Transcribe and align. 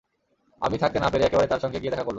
আমি 0.61 0.75
থাকতে 0.77 0.97
না 0.99 1.07
পেরে 1.09 1.23
একেবারে 1.25 1.47
তার 1.47 1.59
সঙ্গে 1.59 1.79
গিয়ে 1.79 1.91
দেখা 1.91 2.03
করলুম। 2.03 2.09